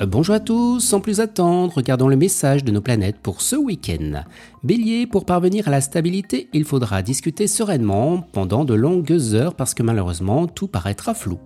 [0.00, 3.54] Euh, bonjour à tous, sans plus attendre, regardons le message de nos planètes pour ce
[3.54, 4.24] week-end.
[4.64, 9.72] Bélier, pour parvenir à la stabilité, il faudra discuter sereinement pendant de longues heures parce
[9.72, 11.38] que malheureusement tout paraîtra flou.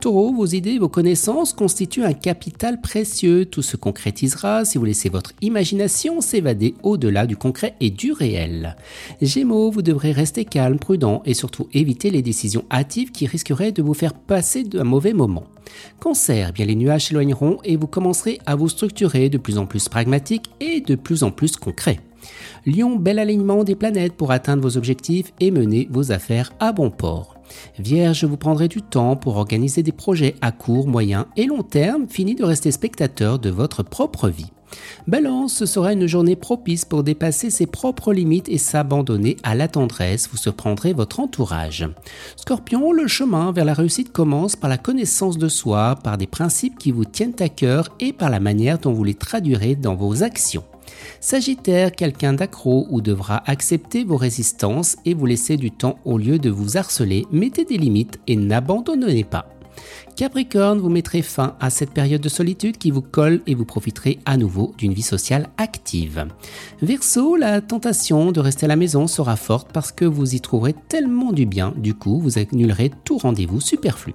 [0.00, 3.46] Taureau, vos idées, vos connaissances constituent un capital précieux.
[3.46, 8.76] Tout se concrétisera si vous laissez votre imagination s'évader au-delà du concret et du réel.
[9.22, 13.82] Gémeaux, vous devrez rester calme, prudent et surtout éviter les décisions hâtives qui risqueraient de
[13.82, 15.44] vous faire passer d'un mauvais moment.
[16.00, 19.88] Cancer, bien les nuages s'éloigneront et vous commencerez à vous structurer de plus en plus
[19.88, 22.00] pragmatique et de plus en plus concret.
[22.66, 26.90] Lion, bel alignement des planètes pour atteindre vos objectifs et mener vos affaires à bon
[26.90, 27.36] port.
[27.78, 32.08] Vierge, vous prendrez du temps pour organiser des projets à court, moyen et long terme,
[32.08, 34.53] fini de rester spectateur de votre propre vie.
[35.06, 39.68] Balance, ce sera une journée propice pour dépasser ses propres limites et s'abandonner à la
[39.68, 41.86] tendresse, vous surprendrez votre entourage.
[42.36, 46.78] Scorpion, le chemin vers la réussite commence par la connaissance de soi, par des principes
[46.78, 50.22] qui vous tiennent à cœur et par la manière dont vous les traduirez dans vos
[50.22, 50.64] actions.
[51.20, 56.38] Sagittaire, quelqu'un d'accro ou devra accepter vos résistances et vous laisser du temps au lieu
[56.38, 59.53] de vous harceler, mettez des limites et n'abandonnez pas.
[60.16, 64.20] Capricorne, vous mettrez fin à cette période de solitude qui vous colle et vous profiterez
[64.26, 66.26] à nouveau d'une vie sociale active.
[66.82, 70.74] Verseau, la tentation de rester à la maison sera forte parce que vous y trouverez
[70.88, 74.14] tellement du bien, du coup vous annulerez tout rendez-vous superflu.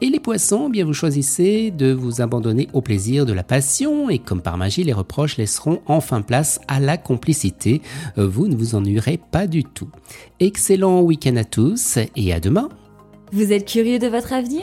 [0.00, 4.10] Et les poissons, eh bien vous choisissez de vous abandonner au plaisir de la passion
[4.10, 7.80] et comme par magie les reproches laisseront enfin place à la complicité.
[8.16, 9.88] Vous ne vous ennuierez pas du tout.
[10.40, 12.68] Excellent week-end à tous et à demain.
[13.32, 14.62] Vous êtes curieux de votre avenir?